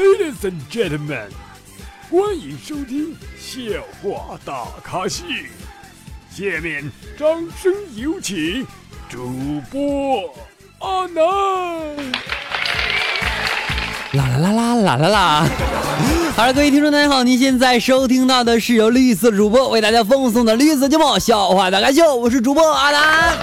[0.00, 1.28] Ladies and gentlemen，
[2.10, 3.60] 欢迎收听笑
[4.02, 5.24] 话大咖秀。
[6.30, 7.28] 下面掌
[7.62, 8.66] 声有请
[9.10, 9.28] 主
[9.70, 10.34] 播
[10.78, 11.22] 阿南。
[14.14, 15.46] 啦啦啦啦啦啦啦！
[16.34, 23.36] 好了，各位听众大家好，您现在收听到的是由绿色主播为大家奉送的绿色节目《笑话大咖秀》，我是主播阿南。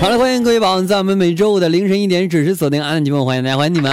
[0.00, 3.90] 好了，欢迎各位宝宝在我们每周五的凌晨一点准时锁定阿南节目，欢迎大家，欢迎你们。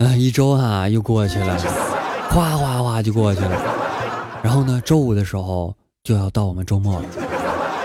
[0.00, 1.58] 啊，一周啊又过去了，
[2.30, 3.50] 哗哗哗就过去了。
[4.42, 7.04] 然后呢，周五的时候就要到我们周末了。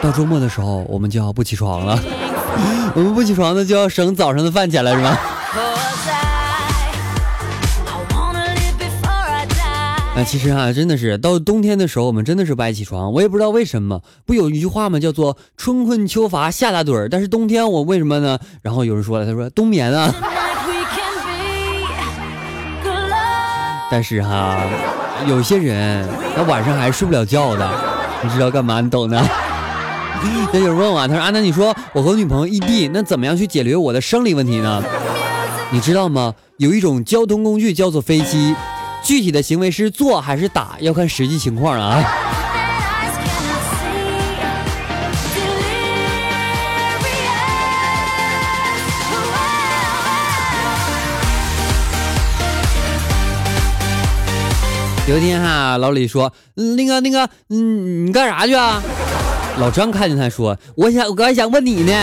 [0.02, 2.00] 到周末的时候，我们就要不起床了。
[2.96, 5.18] 我们不起床的就要省早上的饭钱了，是吗？
[10.16, 13.12] 那其实啊，真的是到冬天的时候，我们真的是不爱起床。
[13.12, 14.02] 我也不知道为什么。
[14.26, 14.98] 不有一句话吗？
[15.02, 17.09] 叫做“春困秋乏夏打盹儿”。
[17.11, 18.39] 但是冬天我为什么呢？
[18.61, 20.16] 然后有人说了，他说冬眠啊。
[23.96, 24.58] 但是哈，
[25.26, 27.66] 有些人他晚上还睡不了觉的，
[28.22, 28.82] 你知道干嘛？
[28.82, 29.18] 你懂的。
[30.52, 34.84] 那有人问我，他说：“阿南，你说我和女朋友异地，那怎么样去解决我的生理问题呢？
[35.70, 36.34] 你知道吗？
[36.58, 38.54] 有一种交通工具叫做飞机，
[39.02, 42.04] 具体的行为是坐还是打，要看实际情况啊。”
[55.08, 56.34] 有一天哈，老李说
[56.75, 58.81] ：“那个那个，嗯，你干啥去啊？”
[59.59, 61.94] 老张看见他说：“我想，我刚想问你呢，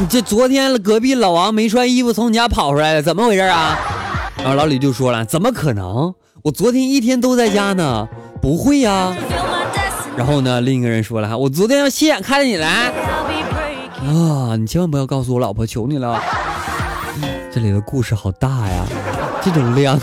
[0.00, 3.78] 你这昨天隔壁老王没穿衣服从你家跑出来了，怎么回事啊？”
[4.38, 6.12] 然后老李就说了：“怎么可能？
[6.42, 8.08] 我昨天一天都在家呢，
[8.40, 9.14] 不会呀。”
[10.18, 12.92] 然后呢，另一个人说了：“哈，我昨天要亲眼看见你来
[14.04, 16.20] 啊，你千万不要告诉我老婆，求你了。”
[17.54, 18.84] 这里的故事好大呀，
[19.40, 19.96] 这种量，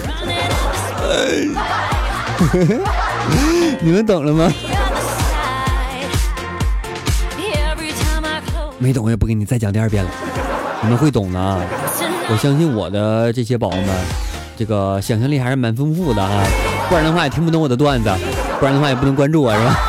[3.81, 4.51] 你们懂了吗？
[8.77, 10.09] 没懂，我也不给你再讲第二遍了。
[10.81, 11.39] 你们会懂的，
[12.29, 13.87] 我相信我的这些宝宝们，
[14.57, 16.43] 这个想象力还是蛮丰富的啊。
[16.87, 18.09] 不然的话也听不懂我的段子，
[18.59, 19.88] 不然的话也不能关注我，是吧？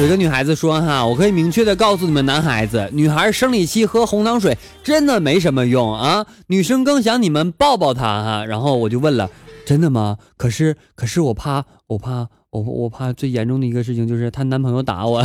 [0.00, 9.28] 有个女孩子说：“哈，我可以明确的告诉你们，男孩子、女孩生理期喝红糖水真的没什么用啊，女生更想你们抱抱她哈。”然后我就问了
[9.66, 10.16] ：“真的吗？
[10.38, 15.22] 可是，可是我怕，我怕，我我怕最严重的一个事情就是她男朋友打我，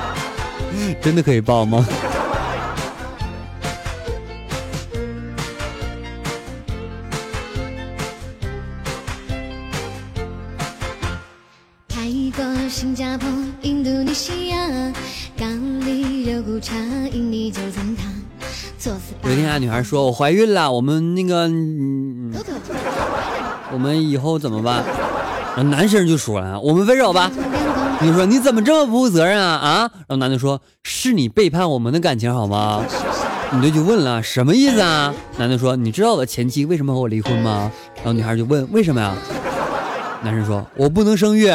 [1.00, 1.86] 真的可以抱吗？”
[19.58, 21.42] 女孩说：“我怀孕了，我们那个，
[23.72, 24.84] 我们以后怎么办？”
[25.56, 27.30] 然后男生就说了：“我们分手吧。”
[28.00, 29.90] 你说：“你怎么这么不负责任啊？”啊？
[29.92, 32.84] 然后男的说：“是你背叛我们的感情好吗？”
[33.52, 39.14] 女的就问了：“什么意思啊？”男的说：“你知道我前妻为什么和我离婚吗？”然后女孩就问：“为什么呀？”
[40.22, 41.50] 男生说：“我不能生育。”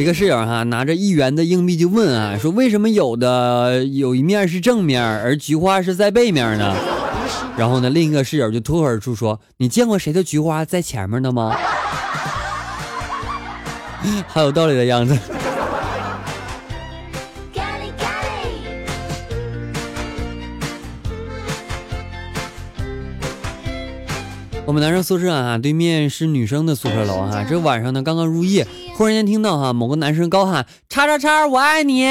[0.00, 6.74] 一个室友哈拿着一元的硬币就问啊，说为什么有的有一面是正面，而菊花是在背面呢？
[7.56, 11.52] 然后呢，另一个室友就脱口而出说：“你见过谁的菊花在前面的吗？”
[14.28, 15.18] 好有道理的样子。
[24.68, 27.42] 我们男生宿舍啊，对面是女生的宿舍楼哈。
[27.42, 32.06] 这晚上呢，刚刚入夜，忽然间听到哈某个男生高喊“叉叉叉，我爱你”。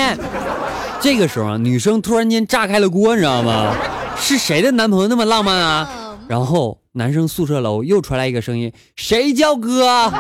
[1.00, 3.75] 这个时候啊，女生突然间炸开了锅，你知道吗？
[4.18, 6.18] 是谁的男朋友那么浪漫啊？
[6.27, 10.12] 然后男生宿舍楼又传来一个声音：“谁叫哥？”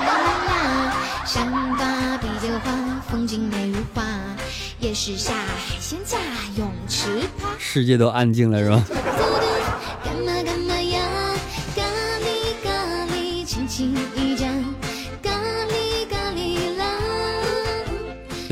[7.57, 8.83] 世界都安静了，是吧？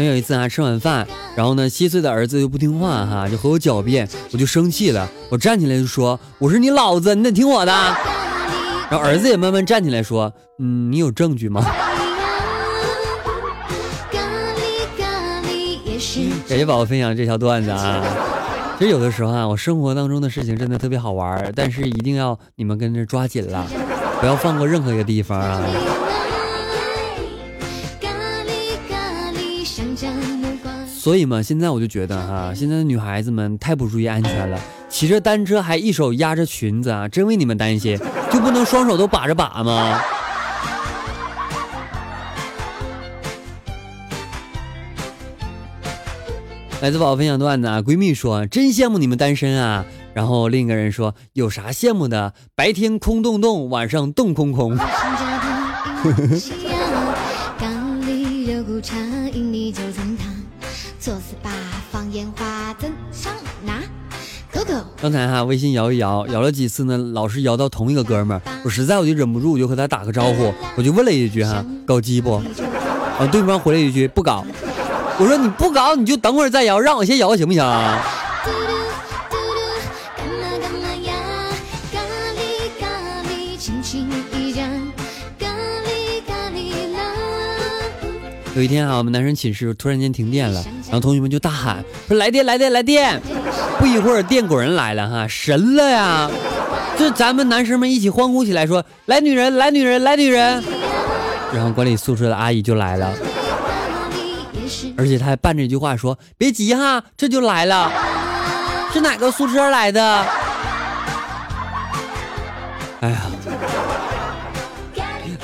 [0.03, 7.71] 有一次啊，吃晚饭，然后呢，七岁的儿子就不听话哈，就和我狡辩，我就生气了，我站起来就说：“我是你老子，你得听我的。”
[8.92, 11.63] 然后儿子也慢慢站起来说：“嗯，你有证据吗？”
[16.48, 18.03] 感谢宝宝分享这条段子啊！
[18.77, 23.65] 其实有的时候啊，我生活当中的事情真的特别好玩，但是一定要你们跟着抓紧了，
[24.19, 25.62] 不要放过任何一个地方啊！
[31.06, 34.60] 所以嘛，现在我就觉得哈，现在的女孩子们太不注意安全了，
[34.90, 37.96] 骑着单车还一手压着裙子啊，真为你们担心，
[38.34, 40.02] 就不能双手都把着把吗？
[46.81, 49.86] 来自宝宝分享段子啊，闺蜜说真羡慕你们单身啊，
[50.16, 54.75] 然后另一个人说有啥羡慕的，白天空洞洞，晚上洞空空。
[65.06, 72.38] 刚才哈微信摇一摇，摇了几次呢，老是摇到同一个哥们儿，我实在我就忍不住，我就和他打个招呼，我就问了一句哈，搞基不？
[73.19, 74.44] 啊，对方回了一句不搞。
[75.19, 78.04] 我说你不搞，你就等会儿再摇，让我先摇行不行啊？
[88.56, 93.22] 有一天啊，我们男生寝室突然间停电了，然后同学们就大喊说来电来电来电！
[93.80, 96.30] 不一会儿电果然来了哈，神了呀！
[96.98, 100.63] 这咱们男生们一起欢呼起来，说来女人来女人来女人！
[101.54, 103.13] 然后管理宿舍的阿姨就来了，
[104.98, 107.92] 而且他还伴着一句话说别急哈，这就来了。
[108.94, 110.25] 是哪个宿舍来的？
[113.01, 113.22] 哎呀！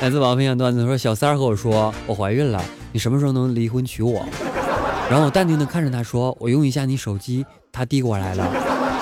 [0.02, 2.60] 来自宝分享段子说小三儿和我说我怀孕了。
[2.92, 4.26] 你什么时候能离婚娶我？
[5.10, 8.48] 然后我淡定的看着他说：“我用一下你手机。”他递过来了，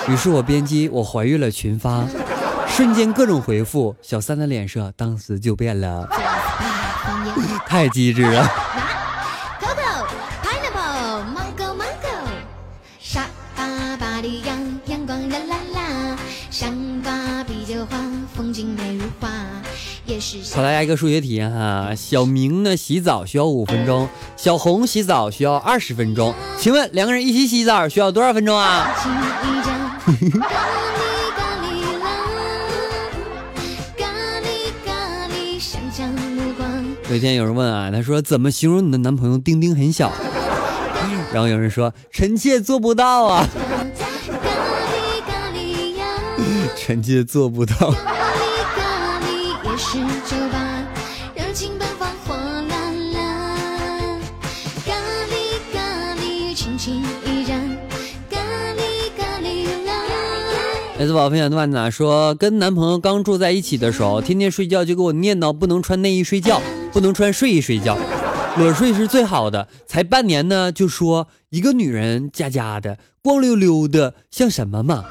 [0.08, 2.06] 于是我编辑我怀孕了群发，
[2.68, 6.08] 瞬间各种回复，小三的脸色当时就变了，
[7.66, 8.48] 太机智了。
[20.54, 28.88] 考大家一个数学题哈，小明呢洗澡需要五分钟，小红洗澡需要二十分钟，请问两个人一起洗澡需要多少分钟啊？
[37.10, 40.12] 有一天有人问啊，他说怎么形容你的男朋友丁丁很小？
[41.32, 43.48] 然后有人说臣妾做不到啊，
[46.76, 47.94] 臣妾做不到。
[49.82, 50.60] 是酒吧，
[51.34, 54.20] 热情奔放，火辣辣。
[54.86, 54.94] 咖
[55.32, 55.80] 喱咖
[56.16, 57.58] 喱，亲情依然
[61.00, 66.62] 来自宝分享的段子说，跟男朋友刚住在一起的时候，天天睡觉就给我念叨不能穿内衣睡觉，
[66.92, 67.98] 不能穿睡衣睡觉，
[68.58, 69.70] 裸睡是最好的。
[69.88, 75.06] 才半年呢，就说一个女人家家的光溜溜的像什么嘛？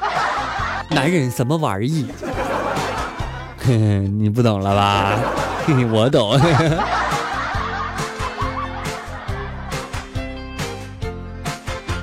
[0.90, 2.04] 男人什么玩意？
[4.18, 5.18] 你不懂了吧？
[5.92, 6.38] 我懂。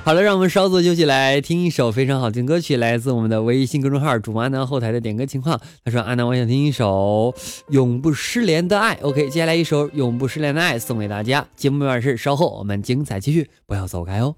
[0.03, 5.59] 好了，让我们稍作休息，来听一首非常好听歌曲，来自我们的微信公众号主播阿南后台的点歌情况。
[5.83, 7.33] 他说：“阿南，我想听一首
[7.69, 8.95] 《永不失联的爱》。
[9.01, 11.47] ”OK，接下来一首《永不失联的爱》送给大家。
[11.55, 14.35] 节目完事，稍后我们精彩继续，不要走开哦。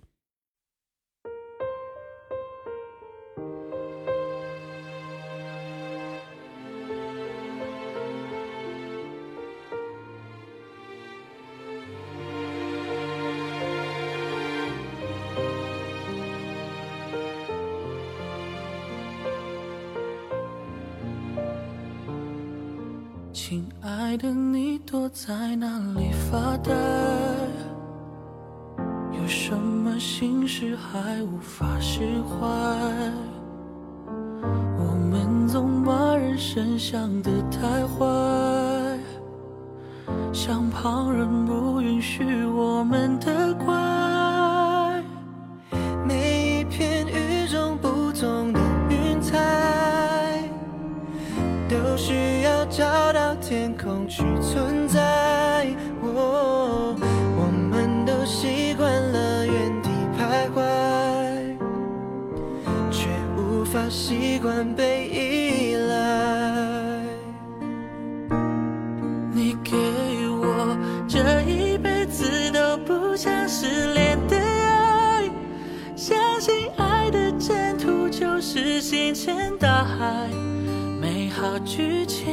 [23.50, 26.74] 亲爱的，你躲在哪里发呆？
[29.14, 32.46] 有什么心事还无法释怀？
[34.78, 39.00] 我们总把人生想得太坏，
[40.34, 45.02] 像旁人不允许我们的怪。
[46.06, 47.88] 每一片与众不
[54.08, 55.68] 去存在，
[56.02, 56.96] 我
[57.70, 60.62] 们都习惯了原地徘徊，
[62.90, 67.04] 却无法习惯被依赖。
[69.34, 69.76] 你给
[70.30, 75.30] 我这一辈子都不想失联的爱，
[75.98, 80.30] 相信爱的征途就是星辰大海。
[81.02, 81.28] 美。
[81.30, 82.26] 好剧情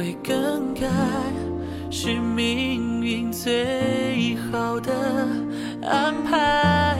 [0.00, 0.86] 会更改，
[1.90, 4.90] 是命运最好的
[5.82, 6.96] 安排。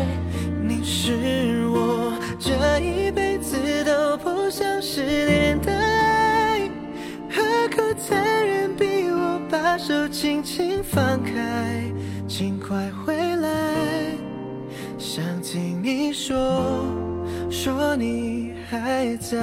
[0.63, 6.71] 你是我这一辈子都不想失联的爱，
[7.31, 7.43] 何
[7.75, 11.83] 苦残忍逼我把手轻轻放开？
[12.29, 13.49] 请快回来，
[14.99, 16.85] 想听你说，
[17.49, 19.39] 说你还在。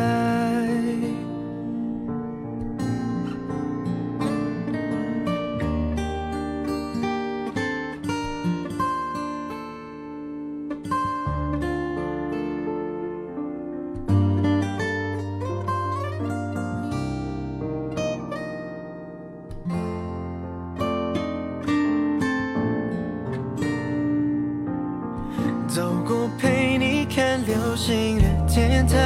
[27.77, 28.97] 心的天台，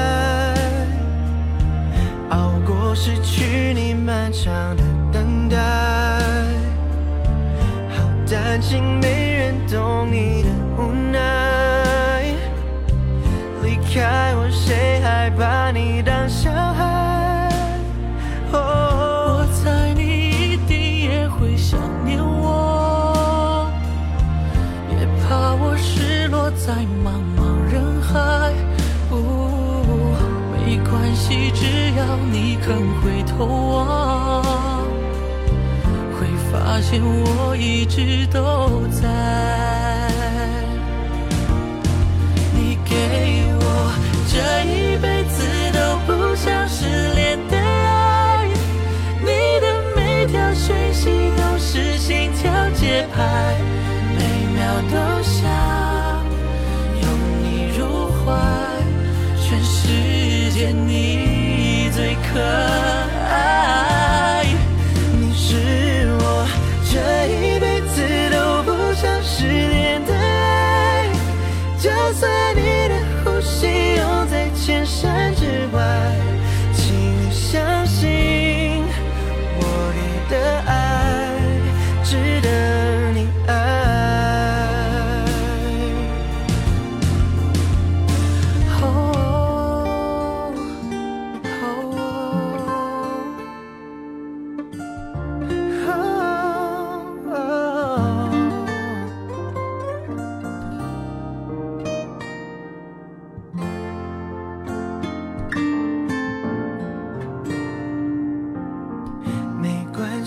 [2.29, 5.57] 熬过失去你漫长的等待，
[7.89, 12.23] 好担心没人懂你的无奈。
[13.61, 16.20] 离开我，谁还把你当
[32.01, 34.43] 要你肯回头望，
[36.17, 39.80] 会发现我一直都在。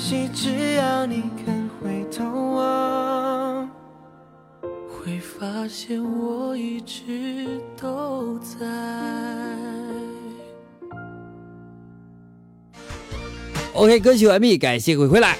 [0.04, 3.70] 系，只要你肯回头望，
[4.86, 8.58] 会发现我一直都在。
[13.72, 15.38] OK，歌曲完毕，感谢各位回来。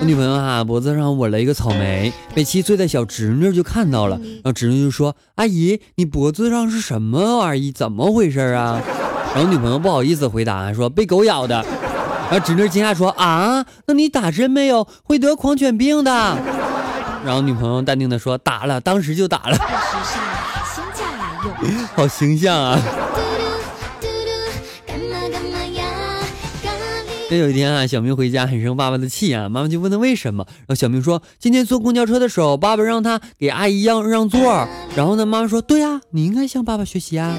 [0.00, 7.70] 我女朋友啊，脖子上纹了一个草莓，被七岁的小侄女就看到了，然后侄女就说：“阿姨，你脖子上是什么玩意？
[7.70, 8.80] 怎么回事啊？”
[9.36, 11.62] 然后女朋友不好意思回答说：“被狗咬的。”
[12.32, 14.88] 然后侄女惊讶说：“啊，那你打针没有？
[15.04, 16.10] 会得狂犬病的。”
[17.22, 19.52] 然后女朋友淡定的说：“打了，当时就打了。
[19.54, 21.04] 时尚新价
[21.44, 22.78] 有” 好形象啊！
[27.30, 37.38] 这有一天啊，小明回家很生爸爸的气啊，妈妈就问他为什么，然后小明说：“今天坐公交车的时候，爸爸让他给阿姨让让座，然后呢，妈妈说：对呀、你应该向爸爸学习啊。”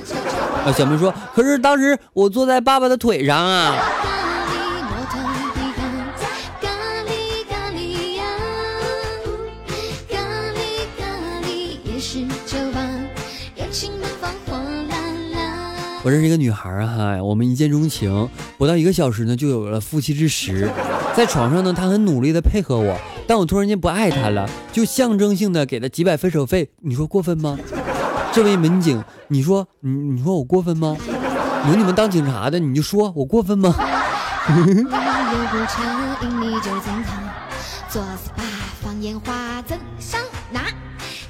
[0.65, 3.75] 啊小明说：“可是当时我坐在爸爸的腿上啊。”
[16.03, 18.27] 我认识一个女孩儿哈，我们一见钟情，
[18.57, 20.67] 不到一个小时呢，就有了夫妻之实。
[21.15, 27.55] 在床上呢，她很努力的配合我，但我突然间不爱她了，就象征性的给她几百分手费，你说过分吗？
[28.33, 30.97] 这位民警，你说你你说我过分吗？
[31.69, 33.75] 有你们当警察的，你就说我过分吗？
[37.89, 38.43] 做 SPA
[38.81, 40.61] 放烟花赠上拿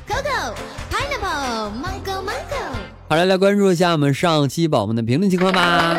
[0.07, 0.53] ，Coco
[0.91, 2.80] Pineapple Mango Mango。
[3.11, 5.97] 好了，来关注一下我们上期宝宝们的评论情况吧。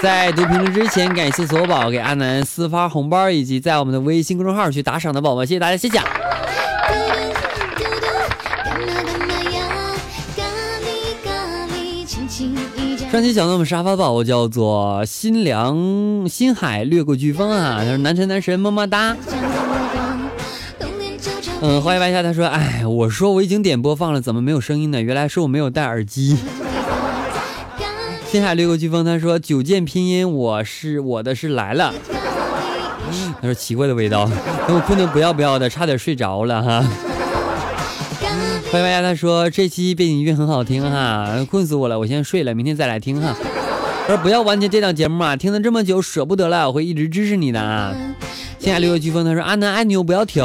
[0.00, 5.98] 在读评论之前，感谢所有宝给阿南私发红包，以及在我们的微信公众号去打赏的宝宝，谢谢大家，谢谢。
[13.10, 19.16] 上期讲到我们沙发宝宝叫做心凉心海掠过飓风啊，他说男神男神么么哒。
[21.60, 25.02] 嗯，欢迎白夏，他说，哎，我说我已经点播放了，怎么没有声音呢？
[25.02, 26.36] 原来是我没有戴耳机。
[28.30, 31.92] 心海掠过飓风，他说九剑拼音，我是我的是来了。
[33.40, 34.30] 他说奇怪的味道，
[34.68, 36.84] 等我困得不要不要的，差点睡着了哈。
[38.70, 43.34] 欢迎大家，他说这期背景音乐很好听哈，困死我了，我先睡了，明天再来听哈。
[44.06, 47.92] 他说不要完结这档节目啊，听了这么久舍不得了，我会一直支持你的啊。
[48.60, 50.44] 现在六月飓风，他说阿南爱你，不要停。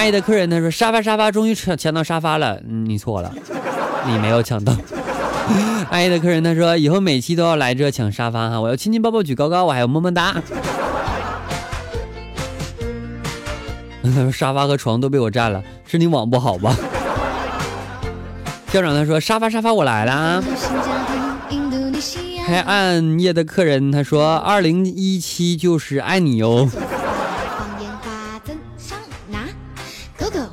[0.00, 3.30] 爱的客人，他说沙发沙发终于抢抢到沙发了，嗯，你错了，
[4.06, 4.74] 你没有抢到。
[5.90, 10.40] 爱的客人，他说以后每期都要来这抢沙发哈，我要亲亲抱抱举高高，我还要么么哒。
[14.02, 16.74] 他说沙发和床都被我占了，是你网不好吧？
[18.72, 20.42] 校长他说沙发沙发我来了。
[22.46, 26.66] 开暗夜的客人他说二零一七就是爱你哟。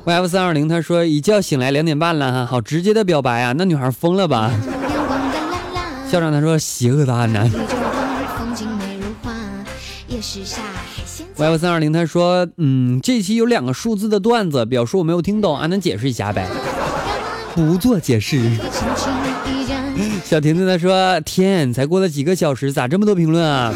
[0.07, 4.49] YF 三二零他说一觉醒来两点半了哈，好直接的表白啊，那女孩疯了吧？
[6.09, 7.51] 校长他说邪恶的阿南。
[11.35, 16.47] YF 三二零他说嗯，这期有两个数字的段子，表示我没有听懂，阿南解释一下呗。
[17.53, 18.39] 不做解释。
[20.23, 23.73] 小婷子他说：“天，才过了几个小时，咋这么多评论啊？”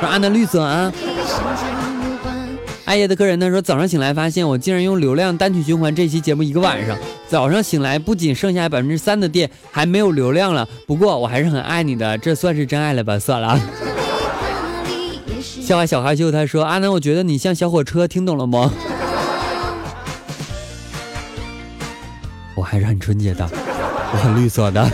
[0.00, 0.90] 说阿南绿色啊。
[2.88, 6.96] 爱叶的客人他说：“早上醒来发现我竟然用流量单曲循环这期节目一个晚上。
[7.28, 10.66] 早上醒来不仅剩下百分之三的电，还没有流量了。
[10.86, 13.18] 不过我还是很爱你的，这算是真爱了吧？
[13.18, 13.60] 算了。”
[15.38, 18.72] 笑话小害羞他说：“阿南，我觉得你像小火车，听懂了吗？”
[22.56, 23.46] 我还是很纯洁的，
[24.14, 24.90] 我很绿色的。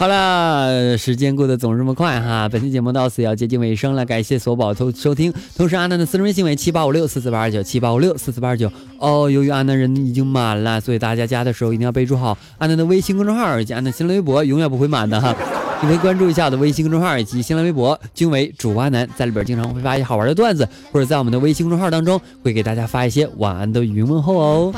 [0.00, 15.36] 好了，时间过得总是这么快哈，本期节目到此要接近尾声了，感谢所宝收收听，同时阿南的私人微信为七八五六四四八二九七八五六四四八二九哦，由于阿南人已经满了，所以大家加的时候一定要备注好阿南的微信公众号以及阿南新浪微博，永远不会满的哈。
[15.82, 24.74] 你可以关注一下我的微信公众号以及新浪微博，均为主播阿南，在里边经常会发一些好玩的段子，或者在我们的微信公众号当中会给大家发一些晚安的语音问候哦。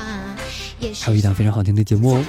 [1.00, 2.24] 还有一档非常好听的节目哦。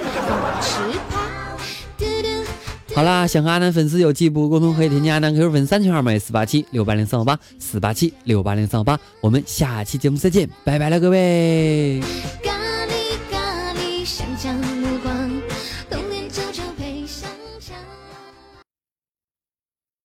[2.94, 8.96] 好啦，想和阿南粉丝有进一步沟通，可以添加阿南 QQ 粉三群号码四八七六八零三五八四八七六八零三五八。
[9.20, 12.00] 我们下期节目再见，拜拜了各位。